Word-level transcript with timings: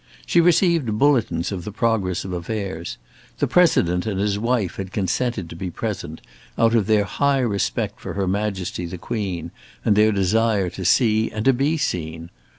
She 0.25 0.41
received 0.41 0.97
bulletins 0.97 1.51
of 1.51 1.63
the 1.63 1.71
progress 1.71 2.25
of 2.25 2.33
affairs. 2.33 2.97
The 3.37 3.45
President 3.47 4.07
and 4.07 4.19
his 4.19 4.39
wife 4.39 4.77
had 4.77 4.91
consented 4.91 5.47
to 5.51 5.55
be 5.55 5.69
present, 5.69 6.21
out 6.57 6.73
of 6.73 6.87
their 6.87 7.03
high 7.03 7.37
respect 7.41 7.99
for 7.99 8.13
Her 8.15 8.27
Majesty 8.27 8.87
the 8.87 8.97
Queen 8.97 9.51
and 9.85 9.95
their 9.95 10.11
desire 10.11 10.71
to 10.71 10.83
see 10.85 11.29
and 11.29 11.45
to 11.45 11.53
be 11.53 11.77
seen. 11.77 12.31